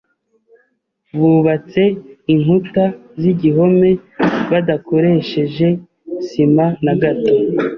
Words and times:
Bubatse 1.19 1.81
inkuta 2.33 2.85
z'igihome 3.21 3.89
badakoresheje 4.51 5.67
sima 6.27 6.65
na 6.85 6.93
gato. 7.01 7.33